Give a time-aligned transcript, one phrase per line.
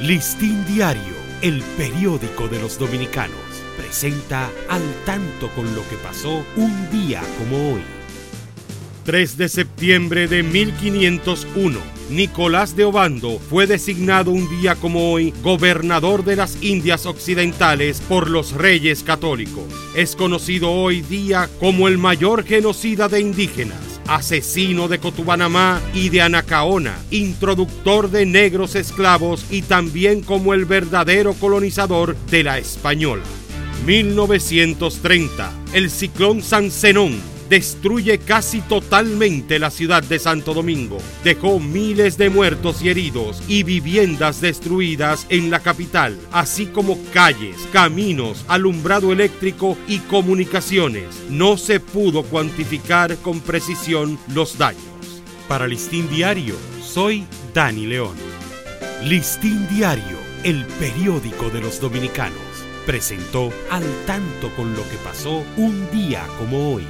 [0.00, 3.40] Listín Diario, el periódico de los dominicanos,
[3.78, 7.80] presenta al tanto con lo que pasó un día como hoy.
[9.04, 11.78] 3 de septiembre de 1501,
[12.10, 18.28] Nicolás de Obando fue designado un día como hoy gobernador de las Indias Occidentales por
[18.28, 19.64] los reyes católicos.
[19.96, 26.22] Es conocido hoy día como el mayor genocida de indígenas asesino de Cotubanamá y de
[26.22, 33.22] Anacaona, introductor de negros esclavos y también como el verdadero colonizador de la Española.
[33.84, 40.98] 1930, el ciclón San Zenón destruye casi totalmente la ciudad de Santo Domingo.
[41.24, 47.56] Dejó miles de muertos y heridos y viviendas destruidas en la capital, así como calles,
[47.72, 51.06] caminos, alumbrado eléctrico y comunicaciones.
[51.30, 54.82] No se pudo cuantificar con precisión los daños.
[55.48, 57.24] Para Listín Diario, soy
[57.54, 58.16] Dani León.
[59.04, 62.38] Listín Diario, el periódico de los dominicanos,
[62.86, 66.84] presentó al tanto con lo que pasó un día como hoy.